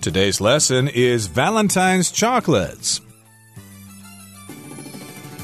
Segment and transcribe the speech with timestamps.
[0.00, 3.02] Today's lesson is Valentine's chocolates.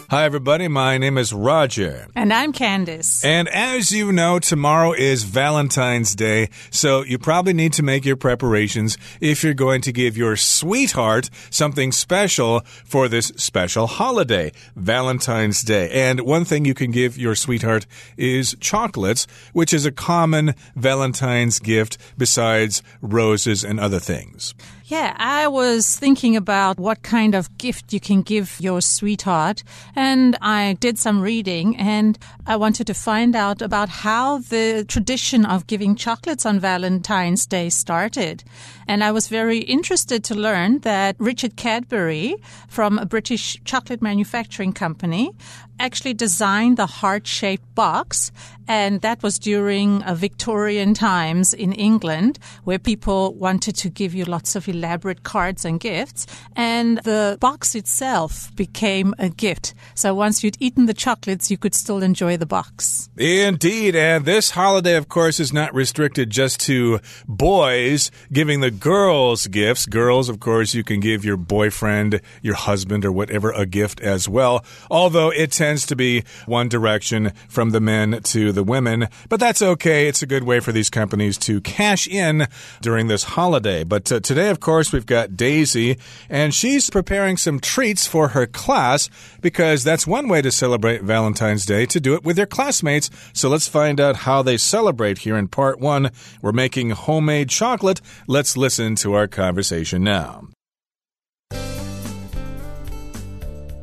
[0.08, 0.68] Hi, everybody.
[0.68, 2.06] My name is Roger.
[2.14, 3.24] And I'm Candice.
[3.24, 8.14] And as you know, tomorrow is Valentine's Day, so you probably need to make your
[8.14, 15.62] preparations if you're going to give your sweetheart something special for this special holiday, Valentine's
[15.62, 15.90] Day.
[15.90, 17.84] And one thing you can give your sweetheart
[18.16, 24.54] is chocolates, which is a common Valentine's gift besides roses and other things.
[24.88, 29.64] Yeah, I was thinking about what kind of gift you can give your sweetheart,
[29.96, 35.44] and I did some reading and I wanted to find out about how the tradition
[35.44, 38.44] of giving chocolates on Valentine's Day started.
[38.88, 42.36] And I was very interested to learn that Richard Cadbury
[42.68, 45.32] from a British chocolate manufacturing company
[45.78, 48.32] actually designed the heart shaped box.
[48.68, 54.24] And that was during uh, Victorian times in England where people wanted to give you
[54.24, 56.26] lots of elaborate cards and gifts.
[56.56, 59.74] And the box itself became a gift.
[59.94, 63.08] So once you'd eaten the chocolates, you could still enjoy the box.
[63.16, 63.94] Indeed.
[63.94, 69.86] And this holiday, of course, is not restricted just to boys giving the girls gifts.
[69.86, 74.28] Girls, of course, you can give your boyfriend, your husband, or whatever a gift as
[74.28, 74.64] well.
[74.90, 79.08] Although it tends to be one direction from the men to the women.
[79.28, 80.08] But that's okay.
[80.08, 82.46] It's a good way for these companies to cash in
[82.82, 83.84] during this holiday.
[83.84, 88.46] But uh, today, of course, we've got Daisy, and she's preparing some treats for her
[88.46, 89.08] class
[89.40, 93.10] because that's one way to celebrate Valentine's Day, to do it with your classmates.
[93.32, 96.10] So let's find out how they celebrate here in part one.
[96.42, 98.00] We're making homemade chocolate.
[98.26, 98.65] Let's listen
[98.96, 100.48] to our conversation now.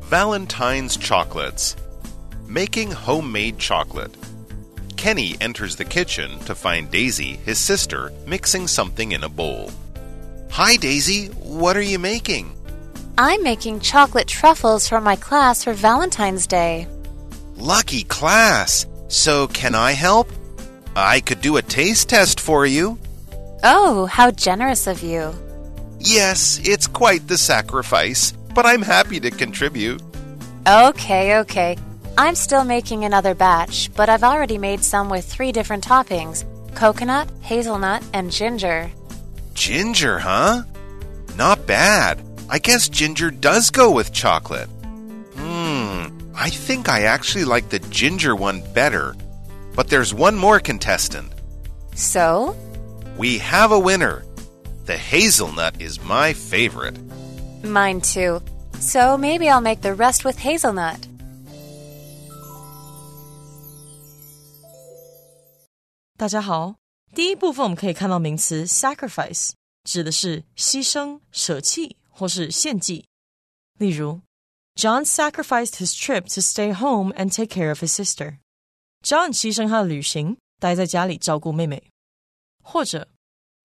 [0.02, 1.74] Valentine's chocolates.
[2.46, 4.14] Making homemade chocolate.
[4.96, 9.70] Kenny enters the kitchen to find Daisy, his sister, mixing something in a bowl.
[10.50, 11.28] Hi, Daisy.
[11.28, 12.54] What are you making?
[13.16, 16.86] I'm making chocolate truffles for my class for Valentine's Day.
[17.56, 18.86] Lucky class.
[19.08, 20.28] So, can I help?
[20.94, 22.98] I could do a taste test for you.
[23.66, 25.32] Oh, how generous of you.
[25.98, 30.02] Yes, it's quite the sacrifice, but I'm happy to contribute.
[30.68, 31.78] Okay, okay.
[32.18, 36.44] I'm still making another batch, but I've already made some with three different toppings
[36.74, 38.90] coconut, hazelnut, and ginger.
[39.54, 40.64] Ginger, huh?
[41.36, 42.22] Not bad.
[42.50, 44.68] I guess ginger does go with chocolate.
[45.36, 49.14] Hmm, I think I actually like the ginger one better.
[49.74, 51.32] But there's one more contestant.
[51.94, 52.54] So?
[53.17, 54.23] We have a winner.
[54.85, 56.97] The hazelnut is my favorite.
[57.63, 58.41] Mine too.
[58.79, 60.99] So maybe I'll make the rest with hazelnut.
[66.17, 66.75] 大家好，
[67.13, 69.51] 第一部分我们可以看到名词 sacrifice，
[69.83, 73.05] 指的是牺牲、舍弃或是献祭。
[73.77, 74.21] 例如，
[74.75, 78.39] John sacrificed his trip to stay home and take care of his sister.
[79.01, 81.83] John 牺牲他的旅行，待在家里照顾妹妹。
[82.63, 83.07] 或者，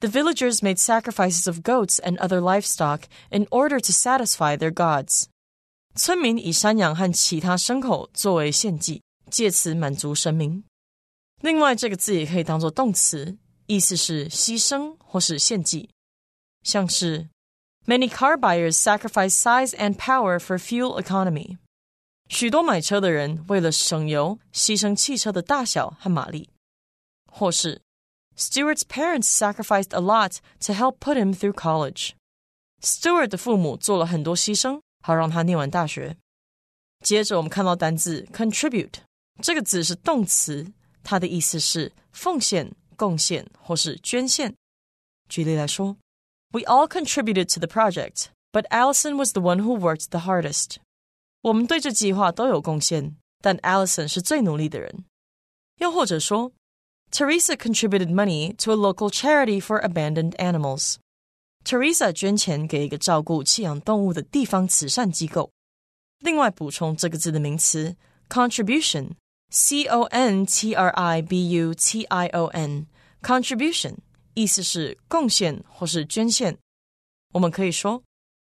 [0.01, 5.27] The villagers made sacrifices of goats and other livestock in order to satisfy their gods.
[5.95, 10.65] 村民以山羊和其他牲口作为献祭，借此满足神明。
[11.41, 13.37] 另外，这个字也可以当做动词，
[13.67, 15.89] 意思是牺牲或是献祭，
[16.63, 17.29] 像是
[17.87, 21.59] Many car buyers sacrifice size and power for fuel economy.
[22.29, 26.49] 许多买车的人为了省油，牺牲汽车的大小和马力。
[27.31, 27.83] 或是
[28.39, 32.13] Stuart's parents sacrificed a lot to help put him through college.
[32.83, 36.17] Stuart 的父母做了很多牺牲，好让他念完大学。
[37.05, 38.95] 接着我们看到单字 contribute，
[39.43, 44.55] 这个字是动词，它的意思是奉献、贡献或是捐献。
[45.29, 45.97] 举例来说，
[46.51, 50.77] We all contributed to the project, but Allison was the one who worked the hardest.
[51.43, 55.05] 我们对这计划都有贡献，但 Allison 是最努力的人。
[55.79, 56.53] 又或者说
[57.11, 60.97] ，Teresa contributed money to a local charity for abandoned animals.
[61.65, 65.51] Teresa 捐钱给一个照顾弃养动物的地方慈善机构。
[66.21, 67.97] 另外补充这个字的名词
[68.29, 73.95] contribution，c o n t r i b u t i o n，contribution
[74.35, 76.59] 意思是贡献或是捐献。
[77.33, 78.03] 我们可以说，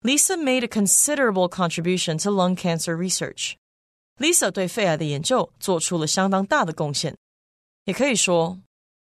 [0.02, 7.16] Lisa made a considerable contribution to lung cancer research。Lisa 对肺癌的研究做出了相当大的贡献。
[7.86, 8.60] 也可以说，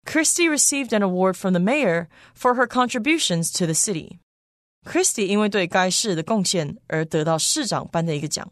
[0.05, 8.51] Christy received an award from the mayor for her contributions to the city。Christy 因为对该市的贡献而得到市长颁的一个奖。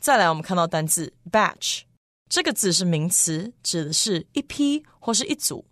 [0.00, 1.82] 再来，我们看到单字 batch，
[2.28, 5.66] 这个字是名词，指的是一批或是一组。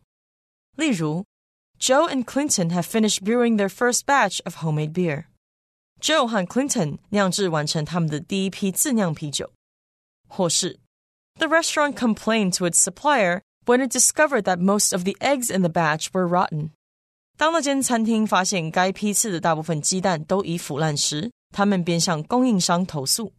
[0.77, 1.25] 例如
[1.79, 5.27] Joe and Clinton have finished brewing their first batch of homemade beer.
[6.01, 9.53] Joe 和 Clinton 酿制完成他们的第一批自酿啤酒。
[10.29, 10.79] 或是
[11.39, 15.63] The restaurant complained to its supplier when it discovered that most of the eggs in
[15.63, 16.71] the batch were rotten.
[17.37, 23.33] 当那间餐厅发现该批次的大部分鸡蛋都已腐烂时，他们便向供应商投诉。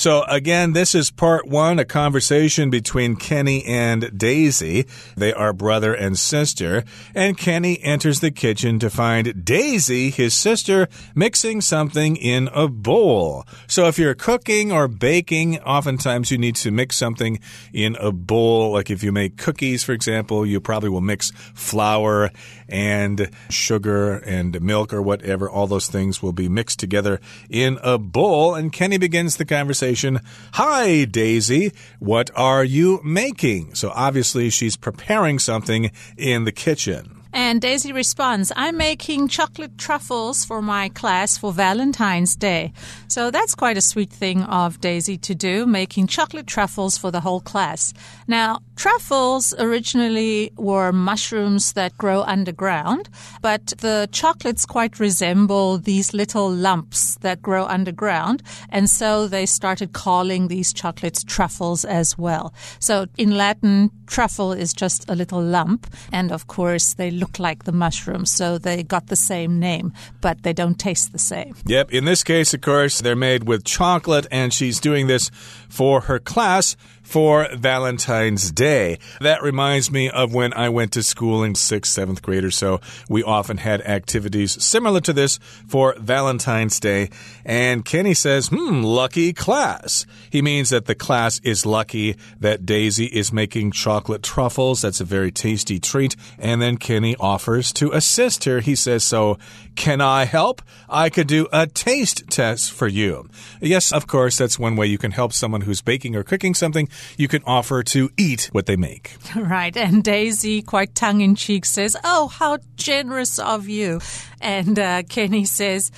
[0.00, 4.86] So again, this is part one, a conversation between Kenny and Daisy.
[5.14, 6.84] They are brother and sister.
[7.14, 13.44] And Kenny enters the kitchen to find Daisy, his sister, mixing something in a bowl.
[13.66, 17.38] So if you're cooking or baking, oftentimes you need to mix something
[17.74, 18.72] in a bowl.
[18.72, 22.30] Like if you make cookies, for example, you probably will mix flour
[22.70, 25.50] and sugar and milk or whatever.
[25.50, 27.20] All those things will be mixed together
[27.50, 28.54] in a bowl.
[28.54, 30.20] And Kenny begins the conversation conversation.
[30.52, 31.72] Hi, Daisy.
[31.98, 33.74] What are you making?
[33.74, 37.19] So obviously she's preparing something in the kitchen.
[37.32, 42.72] And Daisy responds, I'm making chocolate truffles for my class for Valentine's Day.
[43.08, 47.20] So that's quite a sweet thing of Daisy to do, making chocolate truffles for the
[47.20, 47.92] whole class.
[48.26, 53.08] Now, truffles originally were mushrooms that grow underground,
[53.42, 58.42] but the chocolates quite resemble these little lumps that grow underground.
[58.70, 62.52] And so they started calling these chocolates truffles as well.
[62.80, 65.86] So in Latin, truffle is just a little lump.
[66.12, 70.42] And of course, they look like the mushrooms, so they got the same name, but
[70.42, 71.54] they don't taste the same.
[71.66, 75.30] Yep, in this case, of course, they're made with chocolate, and she's doing this
[75.68, 76.76] for her class
[77.10, 79.00] for Valentine's Day.
[79.20, 82.80] That reminds me of when I went to school in sixth, seventh grade or so.
[83.08, 87.10] We often had activities similar to this for Valentine's Day.
[87.44, 90.06] And Kenny says, hmm, lucky class.
[90.30, 94.82] He means that the class is lucky that Daisy is making chocolate truffles.
[94.82, 96.14] That's a very tasty treat.
[96.38, 98.60] And then Kenny offers to assist her.
[98.60, 99.36] He says, so
[99.74, 100.62] can I help?
[100.88, 103.28] I could do a taste test for you.
[103.60, 106.88] Yes, of course, that's one way you can help someone who's baking or cooking something
[107.16, 109.16] you can offer to eat what they make.
[109.36, 109.76] Right.
[109.76, 114.00] And Daisy, quite tongue in cheek, says, Oh, how generous of you.
[114.40, 115.90] And uh, Kenny says,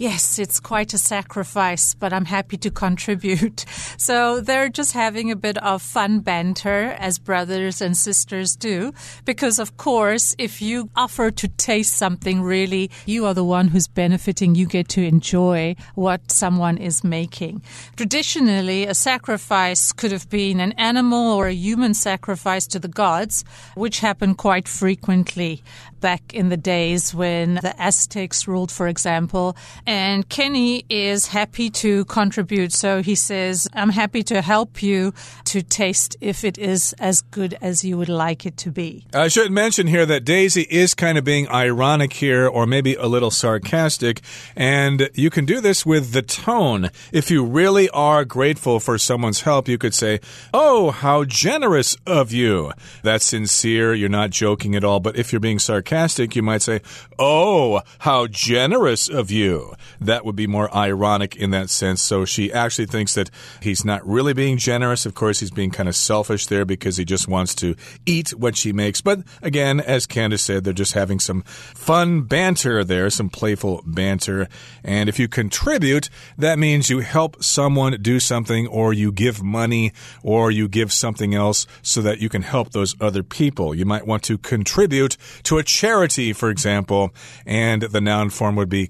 [0.00, 3.66] Yes, it's quite a sacrifice, but I'm happy to contribute.
[3.96, 8.94] So they're just having a bit of fun banter as brothers and sisters do.
[9.26, 13.88] Because of course, if you offer to taste something, really, you are the one who's
[13.88, 14.54] benefiting.
[14.54, 17.62] You get to enjoy what someone is making.
[17.96, 23.44] Traditionally, a sacrifice could have been an animal or a human sacrifice to the gods,
[23.74, 25.62] which happened quite frequently
[26.00, 29.56] back in the days when the Aztecs ruled, for example.
[29.90, 32.72] And Kenny is happy to contribute.
[32.72, 35.12] So he says, I'm happy to help you
[35.46, 39.04] to taste if it is as good as you would like it to be.
[39.12, 43.06] I should mention here that Daisy is kind of being ironic here or maybe a
[43.06, 44.20] little sarcastic.
[44.54, 46.90] And you can do this with the tone.
[47.10, 50.20] If you really are grateful for someone's help, you could say,
[50.54, 52.70] Oh, how generous of you.
[53.02, 53.92] That's sincere.
[53.92, 55.00] You're not joking at all.
[55.00, 56.80] But if you're being sarcastic, you might say,
[57.18, 59.74] Oh, how generous of you.
[60.00, 62.02] That would be more ironic in that sense.
[62.02, 63.30] So she actually thinks that
[63.60, 65.06] he's not really being generous.
[65.06, 67.74] Of course, he's being kind of selfish there because he just wants to
[68.06, 69.00] eat what she makes.
[69.00, 74.48] But again, as Candice said, they're just having some fun banter there, some playful banter.
[74.84, 79.92] And if you contribute, that means you help someone do something or you give money
[80.22, 83.74] or you give something else so that you can help those other people.
[83.74, 87.12] You might want to contribute to a charity, for example,
[87.46, 88.86] and the noun form would be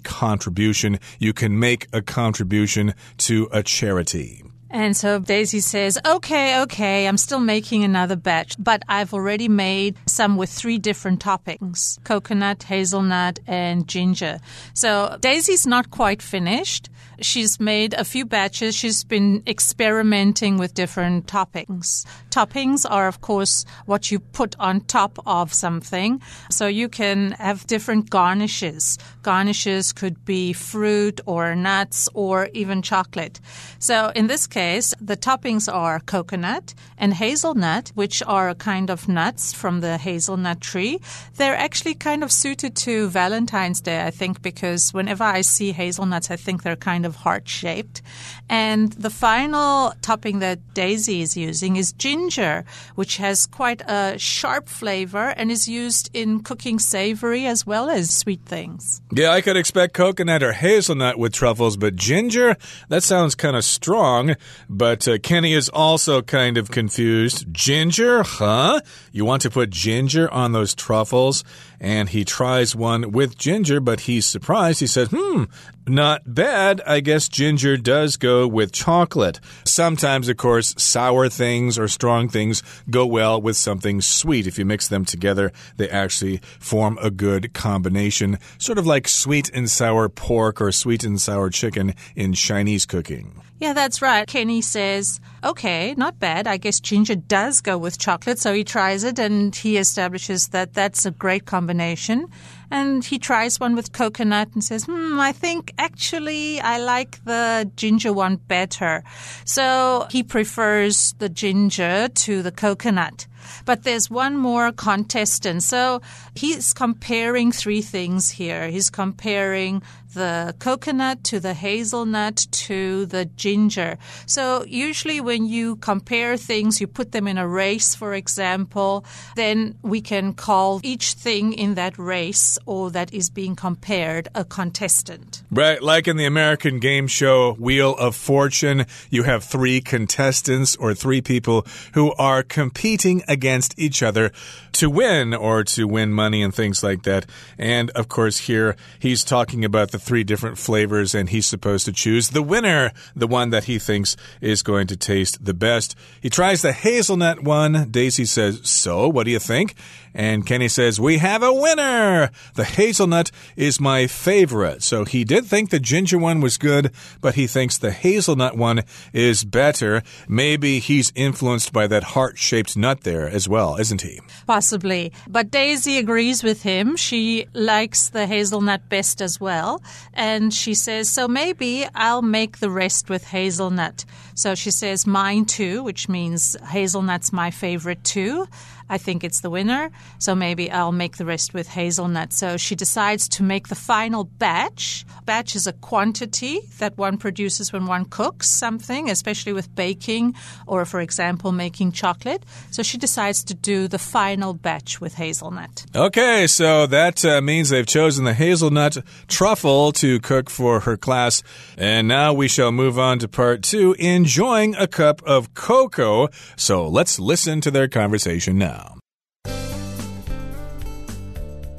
[0.80, 0.98] contribution.
[1.18, 4.42] You can make a contribution to a charity.
[4.72, 9.96] And so Daisy says, okay, okay, I'm still making another batch, but I've already made
[10.06, 14.38] some with three different toppings coconut, hazelnut, and ginger.
[14.74, 16.88] So Daisy's not quite finished.
[17.20, 18.74] She's made a few batches.
[18.74, 22.06] She's been experimenting with different toppings.
[22.30, 26.20] Toppings are, of course, what you put on top of something.
[26.50, 28.98] So you can have different garnishes.
[29.22, 33.40] Garnishes could be fruit or nuts or even chocolate.
[33.78, 39.08] So in this case, the toppings are coconut and hazelnut, which are a kind of
[39.08, 41.00] nuts from the hazelnut tree.
[41.36, 46.30] They're actually kind of suited to Valentine's Day, I think, because whenever I see hazelnuts,
[46.30, 48.00] I think they're kind of of heart shaped.
[48.48, 52.64] And the final topping that Daisy is using is ginger,
[52.94, 58.14] which has quite a sharp flavor and is used in cooking savory as well as
[58.14, 59.02] sweet things.
[59.12, 62.56] Yeah, I could expect coconut or hazelnut with truffles, but ginger,
[62.88, 64.36] that sounds kind of strong.
[64.68, 67.52] But uh, Kenny is also kind of confused.
[67.52, 68.80] Ginger, huh?
[69.12, 71.44] You want to put ginger on those truffles?
[71.80, 74.80] And he tries one with ginger, but he's surprised.
[74.80, 75.44] He says, hmm,
[75.86, 76.82] not bad.
[76.86, 79.40] I guess ginger does go with chocolate.
[79.64, 84.46] Sometimes, of course, sour things or strong things go well with something sweet.
[84.46, 89.50] If you mix them together, they actually form a good combination, sort of like sweet
[89.54, 93.40] and sour pork or sweet and sour chicken in Chinese cooking.
[93.60, 94.26] Yeah, that's right.
[94.26, 96.46] Kenny says, okay, not bad.
[96.46, 98.38] I guess ginger does go with chocolate.
[98.38, 102.28] So he tries it and he establishes that that's a great combination.
[102.70, 107.70] And he tries one with coconut and says, hmm, I think actually I like the
[107.76, 109.02] ginger one better.
[109.44, 113.26] So he prefers the ginger to the coconut.
[113.64, 115.62] But there's one more contestant.
[115.62, 116.02] So
[116.34, 118.68] he's comparing three things here.
[118.68, 119.82] He's comparing
[120.14, 123.96] the coconut to the hazelnut to the ginger.
[124.26, 129.04] So usually when you compare things, you put them in a race, for example,
[129.36, 134.44] then we can call each thing in that race or that is being compared a
[134.44, 135.42] contestant.
[135.50, 140.94] Right, like in the American game show Wheel of Fortune, you have three contestants or
[140.94, 144.32] three people who are competing against each other
[144.72, 147.26] to win or to win money and things like that.
[147.58, 151.92] And of course, here he's talking about the three different flavors, and he's supposed to
[151.92, 155.96] choose the winner, the one that he thinks is going to taste the best.
[156.20, 157.90] He tries the hazelnut one.
[157.90, 159.74] Daisy says, So, what do you think?
[160.14, 162.30] And Kenny says, We have a winner!
[162.54, 164.82] The hazelnut is my favorite.
[164.82, 168.82] So he did think the ginger one was good, but he thinks the hazelnut one
[169.12, 170.02] is better.
[170.28, 174.20] Maybe he's influenced by that heart shaped nut there as well, isn't he?
[174.46, 175.12] Possibly.
[175.28, 176.96] But Daisy agrees with him.
[176.96, 179.82] She likes the hazelnut best as well.
[180.12, 184.04] And she says, So maybe I'll make the rest with hazelnut.
[184.34, 188.46] So she says, Mine too, which means hazelnut's my favorite too.
[188.90, 189.90] I think it's the winner.
[190.18, 192.32] So maybe I'll make the rest with hazelnut.
[192.32, 195.06] So she decides to make the final batch.
[195.24, 200.34] Batch is a quantity that one produces when one cooks something, especially with baking
[200.66, 202.44] or, for example, making chocolate.
[202.72, 205.86] So she decides to do the final batch with hazelnut.
[205.94, 211.44] Okay, so that uh, means they've chosen the hazelnut truffle to cook for her class.
[211.78, 216.28] And now we shall move on to part two enjoying a cup of cocoa.
[216.56, 218.79] So let's listen to their conversation now.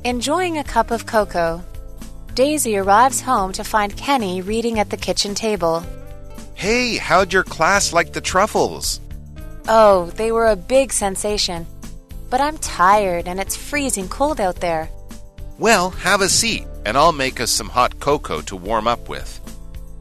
[0.03, 1.63] Enjoying a cup of cocoa.
[2.33, 5.85] Daisy arrives home to find Kenny reading at the kitchen table.
[6.55, 8.99] Hey, how'd your class like the truffles?
[9.67, 11.67] Oh, they were a big sensation.
[12.31, 14.89] But I'm tired and it's freezing cold out there.
[15.59, 19.39] Well, have a seat, and I'll make us some hot cocoa to warm up with.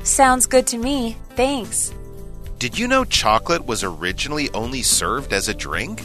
[0.03, 1.19] Sounds good to me.
[1.37, 1.93] Thanks.
[2.59, 6.01] Did you know chocolate was originally only served as a drink?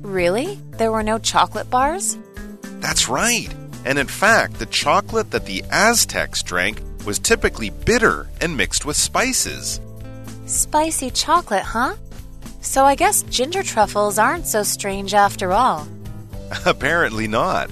[0.00, 0.58] Really?
[0.78, 2.16] There were no chocolate bars?
[2.86, 3.52] That's right.
[3.84, 8.96] And in fact, the chocolate that the Aztecs drank was typically bitter and mixed with
[8.96, 9.80] spices.
[10.46, 11.96] Spicy chocolate, huh?
[12.60, 15.88] So I guess ginger truffles aren't so strange after all.
[16.64, 17.70] Apparently not.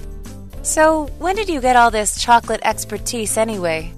[0.63, 3.93] So, when did you get all this chocolate expertise anyway?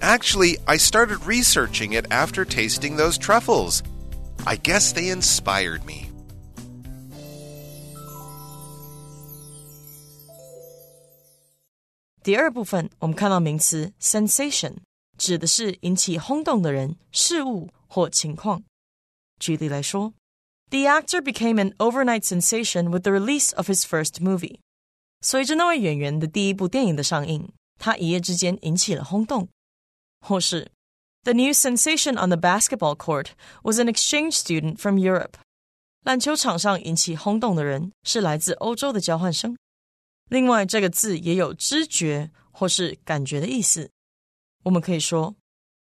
[0.00, 3.82] Actually, I started researching it after tasting those truffles.
[4.46, 6.05] I guess they inspired me.
[12.25, 14.75] 第二部分，我们看到名词 sensation，
[15.17, 18.63] 指的是引起轰动的人、事物或情况。
[19.39, 20.13] 举例来说，
[20.69, 24.59] The actor became an overnight sensation with the release of his first movie。
[25.21, 29.49] 随着那位演员的第一部电影的上映，他一夜之间引起了轰动。
[30.19, 30.71] 或是，
[31.23, 33.29] The new sensation on the basketball court
[33.63, 35.33] was an exchange student from Europe。
[36.03, 39.57] 篮球场上引起轰动的人是来自欧洲的交换生。
[40.29, 43.91] 另外，这个字也有知觉或是感觉的意思。
[44.63, 45.35] 我们可以说，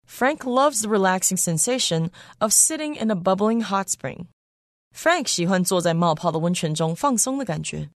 [0.08, 7.90] Frank loves the relaxing sensation of sitting in a bubbling hot spring。Frank 喜欢坐在冒泡的温泉中放松的感觉。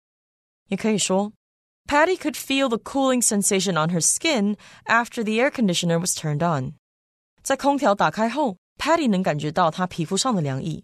[0.68, 1.32] 也可以说，
[1.88, 6.74] Patty could feel the cooling sensation on her skin after the air conditioner was turned on。
[7.42, 10.84] 在空调打开后，Patty 能感觉到她皮肤上的凉意。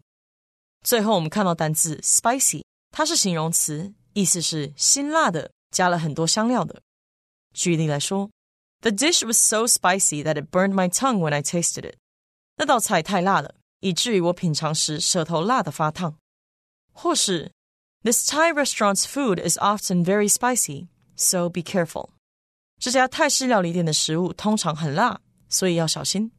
[0.83, 3.93] 最后，我们看到单字 spicy，它是形容词。
[4.13, 6.81] 意思是辛辣的，加了很多香料的。
[7.53, 8.29] 举例来说
[8.81, 11.95] The dish was so spicy that it burned my tongue when I tasted it.
[12.57, 16.17] 那道菜太辣了，以至于我品尝时舌头辣得发烫。
[16.93, 17.51] 或是
[18.03, 22.11] This Thai restaurant's food is often very spicy, so be careful.
[22.79, 26.31] 这家泰式料理店的食物通常很辣，所以要小心。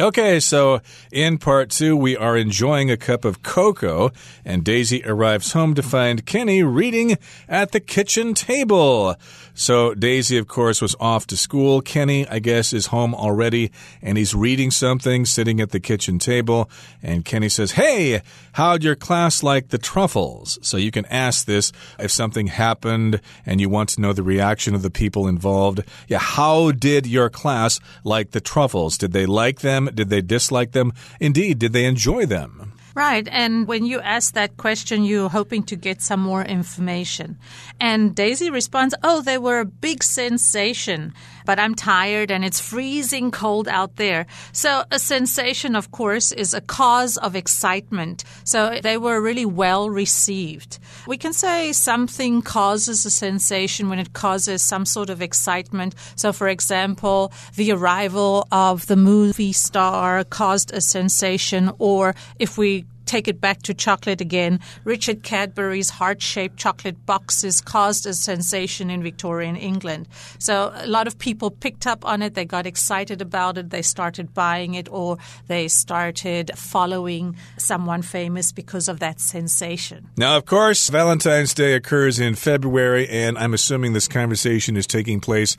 [0.00, 4.12] Okay, so in part two, we are enjoying a cup of cocoa,
[4.44, 7.16] and Daisy arrives home to find Kenny reading
[7.48, 9.16] at the kitchen table.
[9.54, 11.80] So Daisy, of course, was off to school.
[11.80, 16.70] Kenny, I guess, is home already, and he's reading something sitting at the kitchen table.
[17.02, 20.60] And Kenny says, Hey, how'd your class like the truffles?
[20.62, 24.76] So you can ask this if something happened and you want to know the reaction
[24.76, 25.82] of the people involved.
[26.06, 28.96] Yeah, how did your class like the truffles?
[28.96, 29.87] Did they like them?
[29.94, 30.92] Did they dislike them?
[31.20, 32.72] Indeed, did they enjoy them?
[32.94, 33.28] Right.
[33.30, 37.38] And when you ask that question, you're hoping to get some more information.
[37.78, 41.14] And Daisy responds, Oh, they were a big sensation,
[41.48, 44.26] but I'm tired and it's freezing cold out there.
[44.52, 48.22] So a sensation, of course, is a cause of excitement.
[48.44, 50.78] So they were really well received.
[51.06, 55.94] We can say something causes a sensation when it causes some sort of excitement.
[56.16, 62.84] So, for example, the arrival of the movie star caused a sensation, or if we
[63.08, 68.90] take it back to chocolate again, Richard Cadbury's heart shaped chocolate boxes caused a sensation
[68.90, 70.06] in Victorian England.
[70.38, 73.82] So a lot of people picked up on it, they got excited about it, they
[73.82, 80.08] started buying it, or they started following someone famous because of that sensation.
[80.16, 85.20] Now, of course, Valentine's Day occurs in February, and I'm assuming this conversation is taking
[85.20, 85.56] place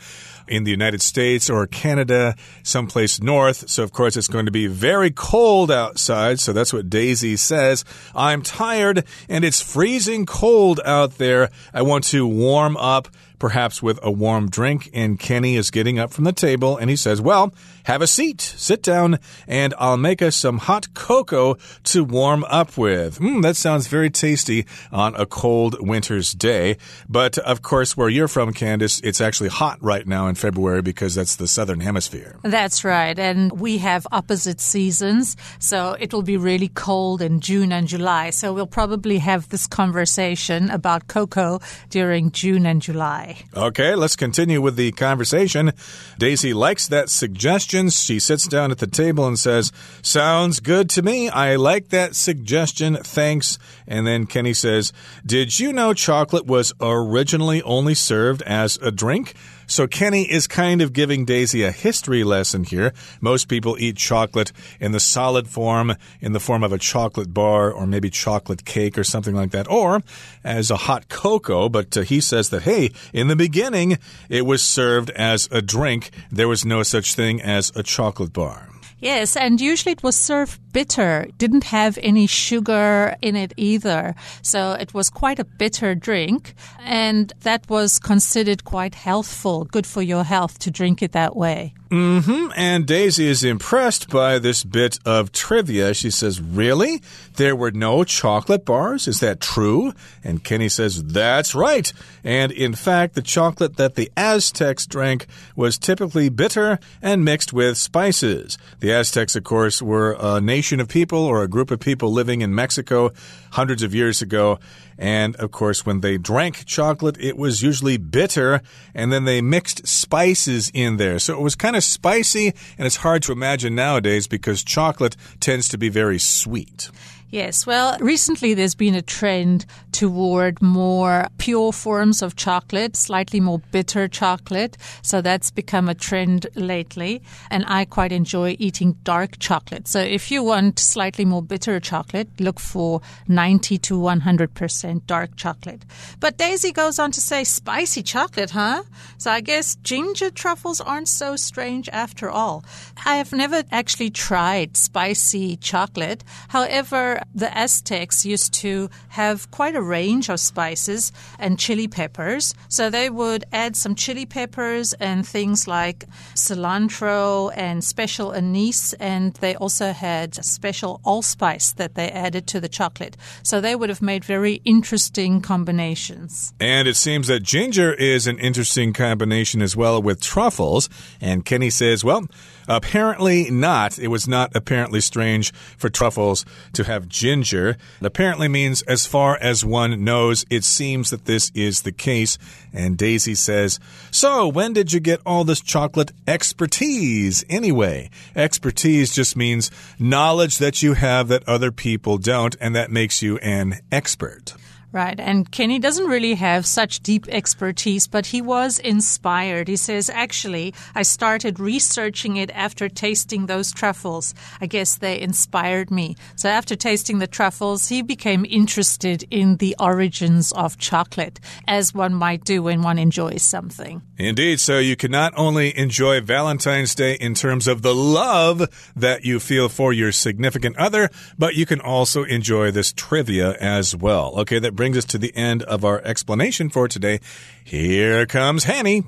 [0.49, 3.69] in the United States or Canada, someplace north.
[3.69, 6.39] So, of course, it's going to be very cold outside.
[6.39, 7.85] So, that's what Daisy says.
[8.15, 11.49] I'm tired and it's freezing cold out there.
[11.73, 13.07] I want to warm up
[13.39, 14.89] perhaps with a warm drink.
[14.93, 17.53] And Kenny is getting up from the table and he says, Well,
[17.85, 21.55] have a seat, sit down, and I'll make us some hot cocoa
[21.85, 23.19] to warm up with.
[23.19, 26.77] Mm, that sounds very tasty on a cold winter's day.
[27.07, 31.15] But of course, where you're from, Candice, it's actually hot right now in February because
[31.15, 32.37] that's the southern hemisphere.
[32.43, 33.17] That's right.
[33.17, 35.35] And we have opposite seasons.
[35.57, 38.29] So it will be really cold in June and July.
[38.29, 41.59] So we'll probably have this conversation about cocoa
[41.89, 43.28] during June and July.
[43.55, 45.71] Okay, let's continue with the conversation.
[46.17, 47.89] Daisy likes that suggestion.
[47.89, 51.29] She sits down at the table and says, Sounds good to me.
[51.29, 52.95] I like that suggestion.
[52.97, 53.59] Thanks.
[53.87, 54.93] And then Kenny says,
[55.25, 59.35] Did you know chocolate was originally only served as a drink?
[59.69, 62.91] So Kenny is kind of giving Daisy a history lesson here.
[63.21, 67.71] Most people eat chocolate in the solid form, in the form of a chocolate bar
[67.71, 70.01] or maybe chocolate cake or something like that, or
[70.43, 71.69] as a hot cocoa.
[71.69, 76.09] But uh, he says that, hey, in the beginning, it was served as a drink.
[76.31, 78.69] There was no such thing as a chocolate bar.
[79.01, 84.15] Yes, and usually it was served bitter, didn't have any sugar in it either.
[84.41, 90.01] So it was quite a bitter drink, and that was considered quite healthful, good for
[90.01, 91.73] your health to drink it that way.
[91.89, 92.51] Mm hmm.
[92.55, 95.95] And Daisy is impressed by this bit of trivia.
[95.95, 97.01] She says, Really?
[97.37, 99.07] There were no chocolate bars?
[99.07, 99.93] Is that true?
[100.23, 101.91] And Kenny says, That's right.
[102.23, 107.75] And in fact, the chocolate that the Aztecs drank was typically bitter and mixed with
[107.75, 108.59] spices.
[108.81, 112.41] The Aztecs, of course, were a nation of people or a group of people living
[112.41, 113.11] in Mexico
[113.51, 114.59] hundreds of years ago.
[114.97, 118.61] And of course, when they drank chocolate, it was usually bitter,
[118.93, 121.19] and then they mixed spices in there.
[121.19, 125.69] So it was kind of spicy, and it's hard to imagine nowadays because chocolate tends
[125.69, 126.89] to be very sweet.
[127.31, 133.59] Yes, well, recently there's been a trend toward more pure forms of chocolate, slightly more
[133.71, 134.77] bitter chocolate.
[135.03, 137.21] So that's become a trend lately.
[137.51, 139.87] And I quite enjoy eating dark chocolate.
[139.87, 145.85] So if you want slightly more bitter chocolate, look for 90 to 100% dark chocolate.
[146.19, 148.83] But Daisy goes on to say spicy chocolate, huh?
[149.19, 152.65] So I guess ginger truffles aren't so strange after all.
[153.05, 156.23] I have never actually tried spicy chocolate.
[156.47, 162.53] However, the Aztecs used to have quite a range of spices and chili peppers.
[162.67, 166.05] So they would add some chili peppers and things like
[166.35, 172.59] cilantro and special anise, and they also had a special allspice that they added to
[172.59, 173.17] the chocolate.
[173.43, 176.53] So they would have made very interesting combinations.
[176.59, 180.89] And it seems that ginger is an interesting combination as well with truffles.
[181.21, 182.27] And Kenny says, well,
[182.69, 183.97] Apparently not.
[183.97, 187.69] It was not apparently strange for truffles to have ginger.
[187.99, 192.37] It apparently means as far as one knows, it seems that this is the case.
[192.71, 193.79] And Daisy says,
[194.11, 198.11] So, when did you get all this chocolate expertise anyway?
[198.35, 203.37] Expertise just means knowledge that you have that other people don't, and that makes you
[203.39, 204.53] an expert.
[204.91, 205.19] Right.
[205.19, 209.67] And Kenny doesn't really have such deep expertise, but he was inspired.
[209.67, 214.33] He says, actually, I started researching it after tasting those truffles.
[214.59, 216.15] I guess they inspired me.
[216.35, 222.15] So after tasting the truffles, he became interested in the origins of chocolate, as one
[222.15, 224.01] might do when one enjoys something.
[224.17, 224.59] Indeed.
[224.59, 229.39] So you can not only enjoy Valentine's Day in terms of the love that you
[229.39, 234.33] feel for your significant other, but you can also enjoy this trivia as well.
[234.39, 234.57] Okay.
[234.57, 237.19] That brings us to the end of our explanation for today.
[237.65, 239.03] Here comes Hanny.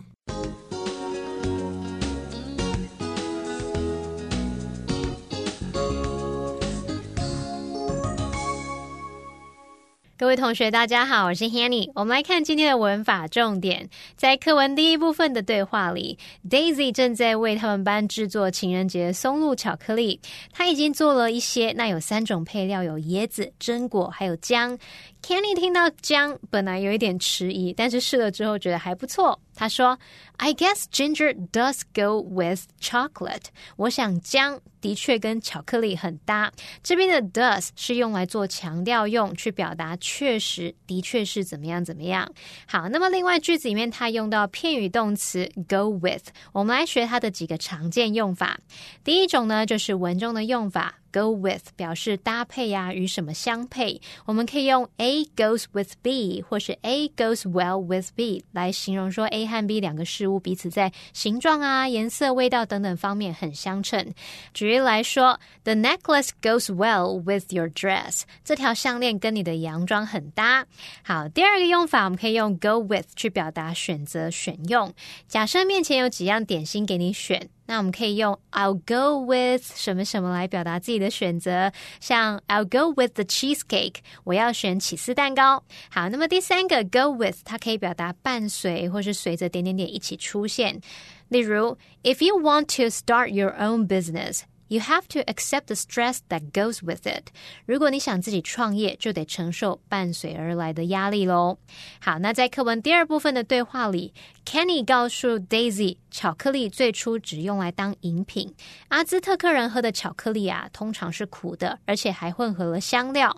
[10.22, 11.92] 各位同学，大家好，我是 Hanny。
[11.96, 13.90] 我们来看今天的文法重点。
[14.16, 16.16] 在课文第一部分的对话里
[16.48, 20.22] ，Daisy 正在为他们班制作情人节松露巧克力。
[20.54, 24.78] 他已经做了一些，那有三种配料，有椰子、榛果还有姜。
[25.24, 29.40] Kenny 听到姜，本来有一点迟疑，但是试了之后觉得还不错。
[29.56, 30.00] 他说
[30.38, 33.46] ：“I guess ginger does go with chocolate。”
[33.78, 36.52] 我想姜的确跟巧克力很搭。
[36.82, 42.32] 这边的 does 是用来做强调用，去表达确实、的确是怎么样怎么样。
[42.66, 48.60] 好，那么另外句子里面它用到片语动词 go with，我们来学它的几个常见用法。
[49.04, 51.01] 第一种呢，就是文中的用法。
[51.12, 54.00] Go with 表示搭配呀，与什么相配？
[54.26, 64.14] 我们可以用 A goes with B，或是 A goes well with B 来形容说 A 和 B 两个事物彼此在形状啊、颜色、味道等等方面很相称。
[64.54, 68.22] 举例来说，The necklace goes well with your dress。
[68.44, 70.66] 这条项链跟你的洋装很搭。
[71.04, 74.94] 好，第二个用法我们可以用 go with 去表达选择、选用。
[75.28, 77.50] 假设面前有几样点心给你选。
[77.72, 85.64] 那我们可以用 I'll go with 什么什么来表达自己的选择，像 I'll go with the cheesecake，我要选起司蛋糕。
[85.90, 90.82] 好，那么第三个 go with 它可以表达伴随或是随着点点点一起出现。
[91.30, 94.42] 例如，If you want to start your own business。
[94.72, 97.26] You have to accept the stress that goes with it。
[97.66, 101.58] 如果你想自己创业，就得承受伴随而来的压力喽。
[102.00, 104.14] 好，那在课文第二部分的对话里
[104.46, 108.56] ，Kenny 告诉 Daisy，巧克力最初只用来当饮品。
[108.88, 113.36] 阿兹特克人喝的巧克力啊，通常是苦的，而且还混合了香料。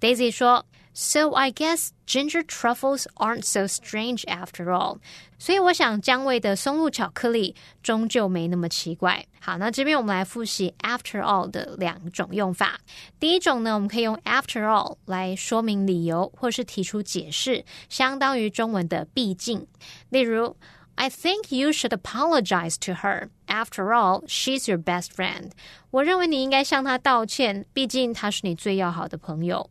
[0.00, 0.64] Daisy 说。
[0.95, 4.97] So I guess ginger truffles aren't so strange after all.
[5.39, 9.25] 所以我想姜味的松露巧克力终究没那么奇怪。
[9.39, 12.79] 好，那这边我们来复习 after all 的两种用法。
[13.19, 19.65] 第一种呢，我们可以用 after all 来说明理由或是提出解释，相当于中文的毕竟。
[20.09, 20.57] 例如，
[20.95, 23.29] I think you should apologize to her.
[23.47, 25.51] After all, she's your best friend.
[25.89, 29.69] 我认为你应该向她道歉，毕竟她是你最要好的朋友。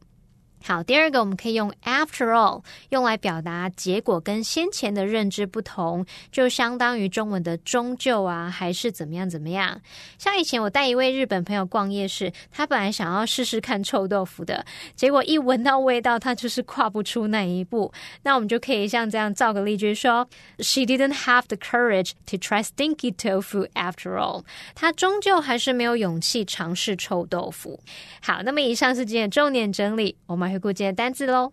[0.67, 9.80] 好，第二个我们可以用 after all 用来表达结果跟先前的认知不同，就相当于中文的终究啊，还是怎么样怎么样。
[10.17, 17.93] 像以前我带一位日本朋友逛夜市，他本来想要试试看臭豆腐的，结果一闻到味道，他就是跨不出那一步。
[18.23, 24.43] 那我们就可以像这样造个例句说：She didn't have the courage to try stinky tofu after all。
[24.73, 27.80] 她终究还是没有勇气尝试臭豆腐。
[28.19, 30.55] 好，那么以上是今天重点整理，我们。
[30.55, 31.53] 回顾今天单词喽。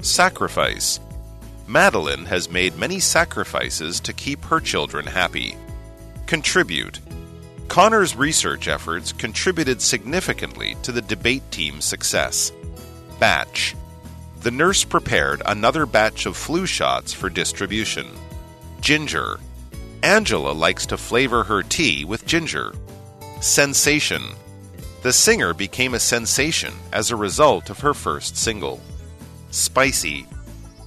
[0.00, 1.00] Sacrifice.
[1.66, 5.56] Madeline has made many sacrifices to keep her children happy.
[6.26, 7.00] Contribute.
[7.68, 12.52] Connor's research efforts contributed significantly to the debate team's success.
[13.18, 13.74] Batch.
[14.42, 18.06] The nurse prepared another batch of flu shots for distribution.
[18.82, 19.38] Ginger.
[20.02, 22.74] Angela likes to flavor her tea with ginger.
[23.40, 24.22] Sensation.
[25.01, 28.81] The singer became a sensation as a result of her first single.
[29.49, 30.25] Spicy.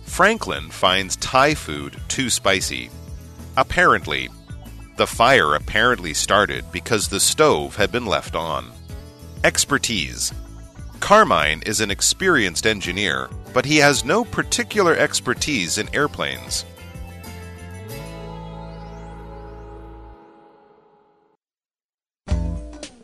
[0.04, 2.90] Franklin finds Thai food too spicy.
[3.56, 4.28] Apparently.
[4.98, 8.70] The fire apparently started because the stove had been left on.
[9.44, 10.32] Expertise.
[11.00, 16.66] Carmine is an experienced engineer, but he has no particular expertise in airplanes.